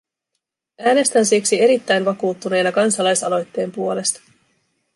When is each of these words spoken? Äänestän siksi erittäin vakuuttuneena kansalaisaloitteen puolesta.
Äänestän 0.79 1.25
siksi 1.25 1.61
erittäin 1.61 2.05
vakuuttuneena 2.05 2.71
kansalaisaloitteen 2.71 3.71
puolesta. 3.71 4.21